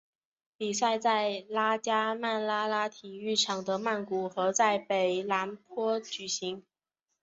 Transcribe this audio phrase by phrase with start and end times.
[0.57, 6.63] 比赛在拉加曼拉拉体育场的曼谷和的北榄坡举行。